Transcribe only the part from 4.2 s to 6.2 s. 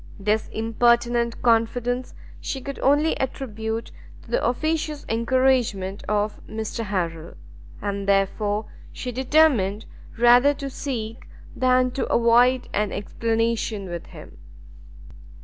to the officious encouragement